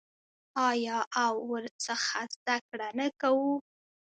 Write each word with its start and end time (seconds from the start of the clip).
آیا 0.69 0.99
او 1.23 1.33
ورڅخه 1.51 2.21
زده 2.35 2.57
کړه 2.67 2.89
نه 2.99 3.07
کوو؟ 3.21 3.53